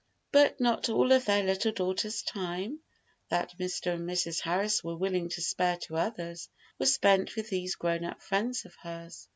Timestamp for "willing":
4.97-5.29